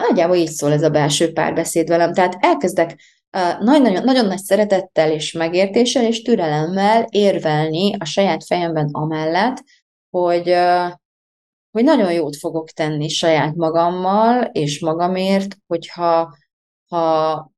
[0.09, 3.01] Nagyjából így szól ez a belső párbeszéd velem, tehát elkezdek
[3.61, 9.65] nagyon, nagyon nagy szeretettel és megértéssel és türelemmel érvelni a saját fejemben amellett,
[10.11, 10.55] hogy,
[11.71, 16.37] hogy nagyon jót fogok tenni saját magammal és magamért, hogyha
[16.89, 17.57] ha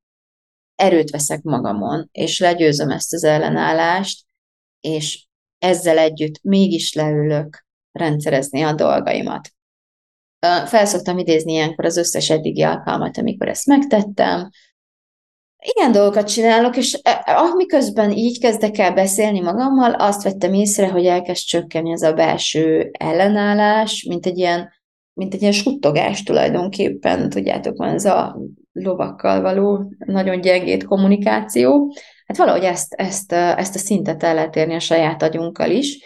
[0.81, 4.25] erőt veszek magamon, és legyőzöm ezt az ellenállást,
[4.79, 5.25] és
[5.59, 9.49] ezzel együtt mégis leülök rendszerezni a dolgaimat.
[10.65, 14.49] Felszoktam idézni ilyenkor az összes eddigi alkalmat, amikor ezt megtettem,
[15.75, 17.01] ilyen dolgokat csinálok, és
[17.55, 22.89] miközben így kezdek el beszélni magammal, azt vettem észre, hogy elkezd csökkenni ez a belső
[22.91, 24.69] ellenállás, mint egy ilyen,
[25.13, 28.37] mint egy ilyen suttogás tulajdonképpen, tudjátok, van ez a
[28.71, 31.95] lovakkal való nagyon gyengét kommunikáció.
[32.25, 35.99] Hát valahogy ezt, ezt, ezt a szintet el lehet érni a saját agyunkkal is,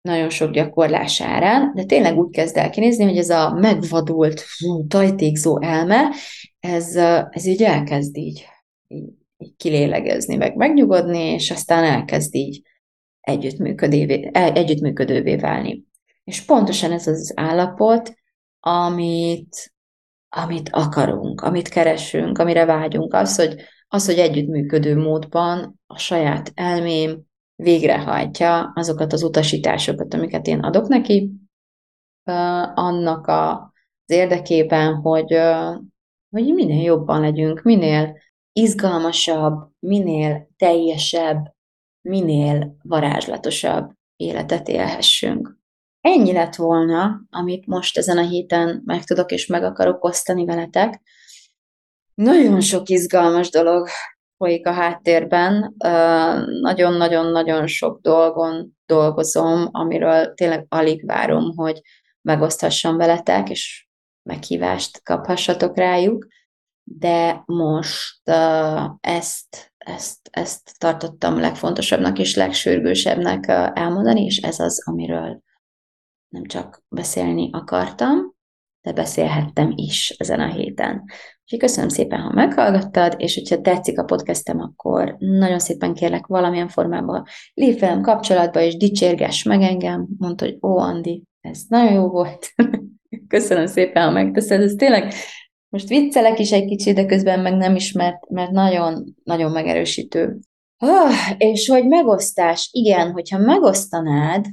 [0.00, 4.44] nagyon sok gyakorlás árán, de tényleg úgy kezd el kinézni, hogy ez a megvadult,
[4.88, 6.12] tajtékzó elme,
[6.60, 6.96] ez,
[7.30, 8.46] ez így elkezd így,
[8.88, 12.62] így, így kilélegezni, meg megnyugodni, és aztán elkezd így
[13.20, 15.84] együttműködővé, együttműködővé válni.
[16.24, 18.14] És pontosan ez az állapot,
[18.60, 19.72] amit,
[20.28, 27.20] amit akarunk, amit keresünk, amire vágyunk, az, hogy, az, hogy együttműködő módban a saját elmém
[27.54, 31.32] végrehajtja azokat az utasításokat, amiket én adok neki,
[32.74, 35.32] annak a, az érdekében, hogy,
[36.30, 38.18] hogy minél jobban legyünk, minél
[38.52, 41.54] izgalmasabb, minél teljesebb,
[42.00, 45.57] minél varázslatosabb életet élhessünk.
[46.00, 51.00] Ennyi lett volna, amit most ezen a héten meg tudok és meg akarok osztani veletek.
[52.14, 53.88] Nagyon sok izgalmas dolog
[54.36, 55.74] folyik a háttérben.
[56.60, 61.80] Nagyon-nagyon-nagyon sok dolgon dolgozom, amiről tényleg alig várom, hogy
[62.22, 63.88] megoszthassam veletek, és
[64.22, 66.26] meghívást kaphassatok rájuk,
[66.82, 68.30] de most
[69.00, 73.44] ezt, ezt, ezt tartottam legfontosabbnak és legsürgősebbnek
[73.74, 75.42] elmondani, és ez az, amiről
[76.28, 78.36] nem csak beszélni akartam,
[78.80, 81.04] de beszélhettem is ezen a héten.
[81.42, 86.68] Úgyhogy köszönöm szépen, ha meghallgattad, és hogyha tetszik a podcastem, akkor nagyon szépen kérlek valamilyen
[86.68, 87.24] formában
[87.54, 90.06] lépj velem kapcsolatba, és dicsérgess meg engem.
[90.18, 92.52] Mondta, hogy ó, Andi, ez nagyon jó volt.
[93.28, 94.60] köszönöm szépen, ha megteszed.
[94.60, 95.12] Ez tényleg
[95.68, 100.38] most viccelek is egy kicsit, de közben meg nem is, mert, mert nagyon, nagyon megerősítő.
[100.78, 104.46] Oh, és hogy megosztás, igen, hogyha megosztanád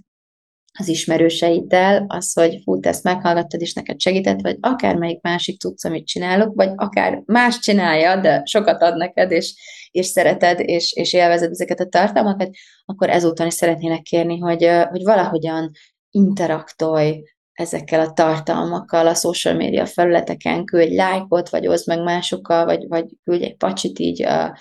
[0.77, 5.85] az ismerőseiddel, az, hogy fú, te ezt meghallgattad, és neked segített, vagy akármelyik másik tudsz,
[5.85, 9.53] amit csinálok, vagy akár más csinálja, de sokat ad neked, és,
[9.91, 12.49] és szereted, és, és élvezed ezeket a tartalmakat,
[12.85, 15.71] akkor ezúttal is szeretnélek kérni, hogy, hogy valahogyan
[16.09, 17.23] interaktolj
[17.53, 23.05] ezekkel a tartalmakkal a social media felületeken, küldj lájkot, vagy oszd meg másokkal, vagy, vagy
[23.23, 24.57] küldj egy pacsit így a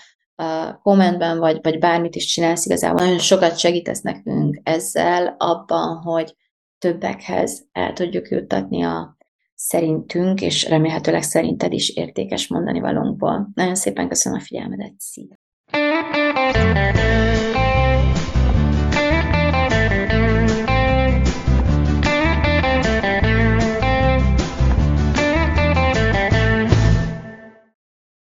[0.82, 6.36] kommentben, vagy, vagy bármit is csinálsz, igazából nagyon sokat segítesz nekünk ezzel abban, hogy
[6.78, 9.16] többekhez el tudjuk juttatni a
[9.54, 13.48] szerintünk, és remélhetőleg szerinted is értékes mondani valónkból.
[13.54, 15.42] Nagyon szépen köszönöm a figyelmedet, szia!